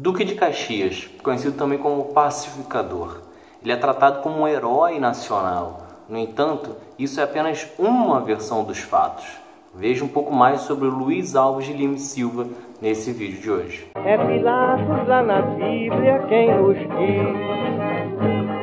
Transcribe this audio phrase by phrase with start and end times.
[0.00, 3.18] Duque de Caxias, conhecido também como pacificador.
[3.60, 5.88] Ele é tratado como um herói nacional.
[6.08, 9.26] No entanto, isso é apenas uma versão dos fatos.
[9.74, 12.46] Veja um pouco mais sobre Luiz Alves de Lima Silva
[12.80, 13.90] nesse vídeo de hoje.
[13.96, 17.34] É Pilatos lá na Bíblia quem nos diz.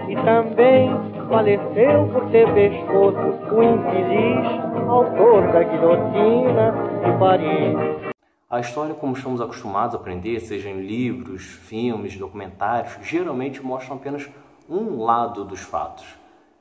[0.07, 0.89] E também
[1.27, 6.71] faleceu por ter pescoço o infeliz autor da guilhotina
[7.03, 8.04] de Paris.
[8.55, 14.29] A história, como estamos acostumados a aprender, seja em livros, filmes, documentários, geralmente mostram apenas
[14.69, 16.05] um lado dos fatos.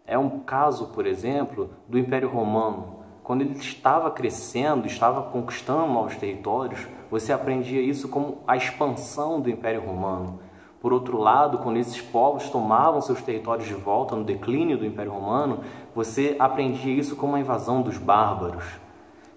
[0.04, 2.96] É um caso, por exemplo, do Império Romano.
[3.22, 9.48] Quando ele estava crescendo, estava conquistando novos territórios, você aprendia isso como a expansão do
[9.48, 10.40] Império Romano.
[10.80, 15.12] Por outro lado, quando esses povos tomavam seus territórios de volta no declínio do Império
[15.12, 15.60] Romano,
[15.94, 18.82] você aprendia isso como a invasão dos bárbaros.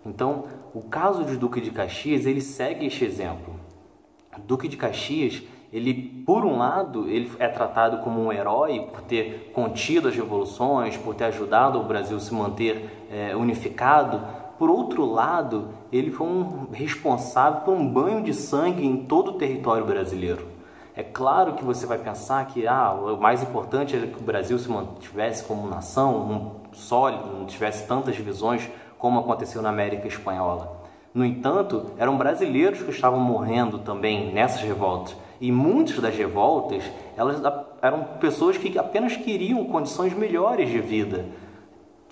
[0.08, 3.56] Então, o caso de Duque de Caxias, ele segue este exemplo.
[4.46, 9.52] Duque de Caxias, ele, por um lado, ele é tratado como um herói por ter
[9.54, 14.22] contido as revoluções, por ter ajudado o Brasil a se manter é, unificado.
[14.58, 19.34] Por outro lado, ele foi um responsável por um banho de sangue em todo o
[19.34, 20.48] território brasileiro.
[20.96, 24.58] É claro que você vai pensar que ah, o mais importante era que o Brasil
[24.58, 26.16] se mantivesse como nação,
[26.72, 28.68] um sólido, não tivesse tantas divisões
[28.98, 30.82] como aconteceu na América Espanhola.
[31.14, 35.16] No entanto, eram brasileiros que estavam morrendo também nessas revoltas.
[35.40, 36.84] E muitas das revoltas,
[37.16, 37.42] elas
[37.82, 41.26] eram pessoas que apenas queriam condições melhores de vida.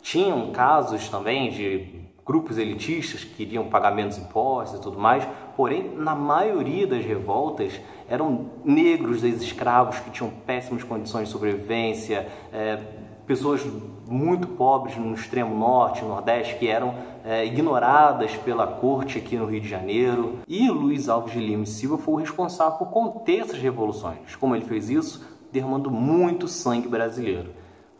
[0.01, 5.91] Tinham casos também de grupos elitistas que queriam pagar menos impostos e tudo mais, porém,
[5.95, 12.79] na maioria das revoltas, eram negros, ex-escravos que tinham péssimas condições de sobrevivência, é,
[13.27, 13.61] pessoas
[14.07, 19.61] muito pobres no extremo norte, nordeste, que eram é, ignoradas pela corte aqui no Rio
[19.61, 20.39] de Janeiro.
[20.47, 24.35] E Luiz Alves de Lima e Silva foi o responsável por conter essas revoluções.
[24.35, 25.25] Como ele fez isso?
[25.51, 27.49] Derramando muito sangue brasileiro.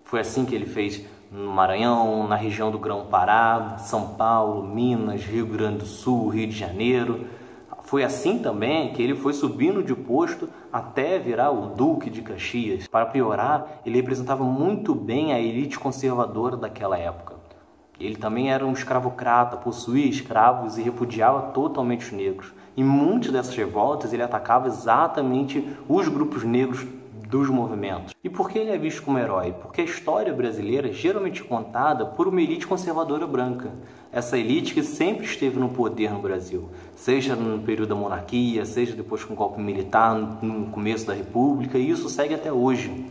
[0.04, 5.46] Foi assim que ele fez no Maranhão, na região do Grão-Pará, São Paulo, Minas, Rio
[5.46, 7.26] Grande do Sul, Rio de Janeiro.
[7.84, 12.88] Foi assim também que ele foi subindo de posto até virar o Duque de Caxias.
[12.88, 17.36] Para piorar, ele representava muito bem a elite conservadora daquela época.
[18.00, 22.54] Ele também era um escravocrata, possuía escravos e repudiava totalmente os negros.
[22.76, 26.86] Em muitas dessas revoltas, ele atacava exatamente os grupos negros
[27.28, 28.14] dos movimentos.
[28.24, 29.54] E por que ele é visto como herói?
[29.54, 33.72] Porque a história brasileira é geralmente contada por uma elite conservadora branca.
[34.12, 38.96] Essa elite que sempre esteve no poder no Brasil, seja no período da monarquia, seja
[38.96, 43.06] depois com o golpe militar, no começo da república, e isso segue até hoje.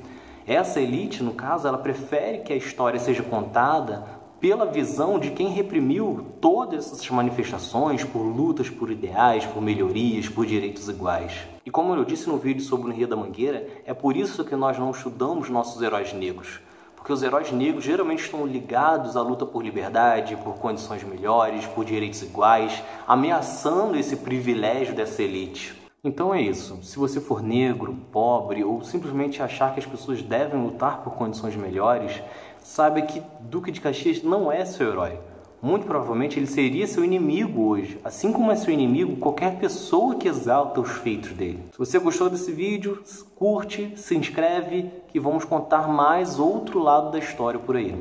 [0.47, 4.05] Essa elite, no caso, ela prefere que a história seja contada
[4.45, 10.45] pela visão de quem reprimiu todas essas manifestações por lutas por ideais, por melhorias, por
[10.45, 11.33] direitos iguais.
[11.65, 14.55] E como eu disse no vídeo sobre o Rio da Mangueira, é por isso que
[14.55, 16.61] nós não estudamos nossos heróis negros.
[16.95, 21.83] Porque os heróis negros geralmente estão ligados à luta por liberdade, por condições melhores, por
[21.83, 25.75] direitos iguais, ameaçando esse privilégio dessa elite.
[26.07, 26.81] Então é isso.
[26.83, 31.57] Se você for negro, pobre ou simplesmente achar que as pessoas devem lutar por condições
[31.57, 32.21] melhores,
[32.65, 35.19] saiba que Duque de Caxias não é seu herói.
[35.63, 40.29] Muito provavelmente ele seria seu inimigo hoje, assim como é seu inimigo qualquer pessoa que
[40.29, 41.61] exalta os feitos dele.
[41.73, 43.03] Se você gostou desse vídeo,
[43.35, 47.93] curte, se inscreve que vamos contar mais outro lado da história por aí.